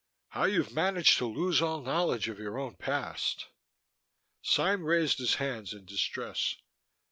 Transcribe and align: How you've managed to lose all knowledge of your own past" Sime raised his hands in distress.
How 0.29 0.45
you've 0.45 0.73
managed 0.73 1.19
to 1.19 1.27
lose 1.27 1.61
all 1.61 1.83
knowledge 1.83 2.27
of 2.27 2.39
your 2.39 2.57
own 2.57 2.75
past" 2.75 3.49
Sime 4.55 4.83
raised 4.83 5.19
his 5.19 5.35
hands 5.35 5.73
in 5.73 5.85
distress. 5.85 6.55